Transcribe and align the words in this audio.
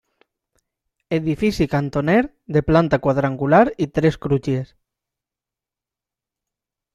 Edifici 1.17 1.67
cantoner 1.73 2.15
de 2.57 2.63
planta 2.69 2.99
quadrangular 3.03 3.61
i 3.87 3.89
tres 3.99 4.19
crugies. 4.25 4.73